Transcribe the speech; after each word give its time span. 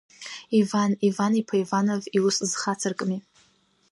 Иван 0.59 0.91
Иван-иԥа 1.09 1.55
Иванов 1.63 2.03
иус 2.17 2.37
зхацыркыми. 2.51 3.17